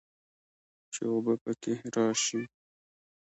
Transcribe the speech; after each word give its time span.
چې 0.93 1.01
اوبۀ 1.11 1.33
به 1.35 1.35
پکښې 1.43 1.73
راشي 1.95 2.41